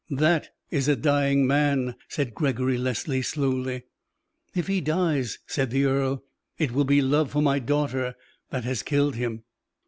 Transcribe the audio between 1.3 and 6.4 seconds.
man," said Gregory Leslie, slowly. "If he dies," said the earl,